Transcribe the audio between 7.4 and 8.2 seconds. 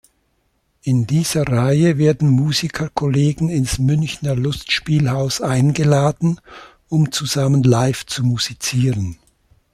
live